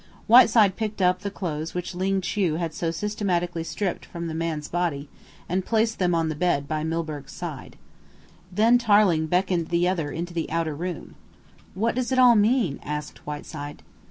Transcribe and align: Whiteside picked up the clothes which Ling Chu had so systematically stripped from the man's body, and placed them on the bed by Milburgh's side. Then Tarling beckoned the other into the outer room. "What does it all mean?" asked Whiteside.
Whiteside 0.25 0.77
picked 0.77 0.99
up 0.99 1.19
the 1.19 1.29
clothes 1.29 1.75
which 1.75 1.93
Ling 1.93 2.21
Chu 2.21 2.55
had 2.55 2.73
so 2.73 2.89
systematically 2.89 3.63
stripped 3.63 4.03
from 4.03 4.25
the 4.25 4.33
man's 4.33 4.67
body, 4.67 5.09
and 5.47 5.63
placed 5.63 5.99
them 5.99 6.15
on 6.15 6.27
the 6.27 6.33
bed 6.35 6.67
by 6.67 6.83
Milburgh's 6.83 7.31
side. 7.33 7.77
Then 8.51 8.79
Tarling 8.79 9.27
beckoned 9.27 9.67
the 9.67 9.87
other 9.87 10.09
into 10.09 10.33
the 10.33 10.49
outer 10.49 10.73
room. 10.73 11.13
"What 11.75 11.93
does 11.93 12.11
it 12.11 12.17
all 12.17 12.33
mean?" 12.35 12.79
asked 12.81 13.27
Whiteside. 13.27 13.83